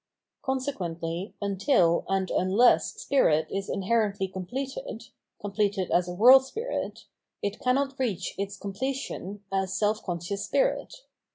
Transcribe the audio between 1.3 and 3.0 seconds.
until and unless